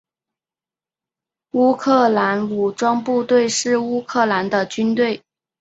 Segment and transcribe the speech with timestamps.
[1.51, 5.21] 乌克兰武装部队是乌克兰的军队。